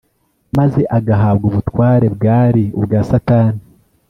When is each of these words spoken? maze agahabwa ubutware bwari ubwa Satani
maze 0.57 0.81
agahabwa 0.97 1.45
ubutware 1.49 2.05
bwari 2.15 2.63
ubwa 2.79 2.99
Satani 3.09 3.61